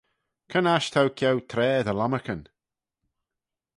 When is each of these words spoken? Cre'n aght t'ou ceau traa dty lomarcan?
Cre'n 0.49 0.69
aght 0.75 0.91
t'ou 0.93 1.09
ceau 1.17 1.37
traa 1.51 1.79
dty 1.85 1.93
lomarcan? 1.95 2.41